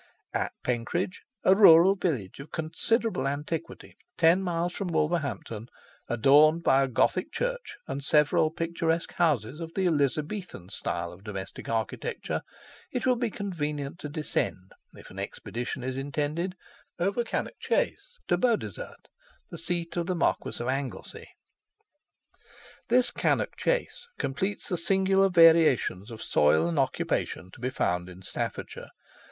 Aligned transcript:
At 0.33 0.53
Penkridge, 0.63 1.19
a 1.43 1.53
rural 1.53 1.93
village 1.93 2.39
of 2.39 2.51
considerable 2.51 3.27
antiquity, 3.27 3.95
ten 4.17 4.41
miles 4.41 4.73
from 4.73 4.87
Wolverhampton, 4.87 5.67
adorned 6.07 6.63
by 6.63 6.81
a 6.81 6.87
Gothic 6.87 7.31
Church, 7.31 7.77
and 7.87 8.03
several 8.03 8.49
picturesque 8.49 9.13
houses 9.13 9.59
of 9.59 9.75
the 9.75 9.85
Elizabethan 9.85 10.69
style 10.69 11.13
of 11.13 11.23
domestic 11.23 11.69
architecture, 11.69 12.41
it 12.91 13.05
will 13.05 13.15
be 13.15 13.29
convenient 13.29 13.99
to 13.99 14.09
descend, 14.09 14.71
if 14.93 15.11
an 15.11 15.19
expedition 15.19 15.83
is 15.83 15.97
intended, 15.97 16.55
over 16.97 17.23
Cannock 17.23 17.59
Chase 17.59 18.17
to 18.27 18.37
Beaudesert, 18.39 19.07
the 19.51 19.57
seat 19.59 19.97
of 19.97 20.07
the 20.07 20.15
Marquis 20.15 20.57
of 20.61 20.67
Anglesey. 20.67 21.27
[THE 22.87 22.89
RAILWAY 22.89 22.89
NEAR 22.89 22.89
PENKRIDGE: 22.89 22.89
ill17.jpg] 22.89 22.89
This 22.97 23.11
Cannock 23.11 23.55
Chase 23.55 24.07
completes 24.17 24.67
the 24.67 24.79
singular 24.79 25.29
variations 25.29 26.09
of 26.09 26.23
soil 26.23 26.67
and 26.67 26.79
occupation 26.79 27.51
to 27.51 27.59
be 27.59 27.69
found 27.69 28.09
in 28.09 28.23
Staffordshire. 28.23 28.89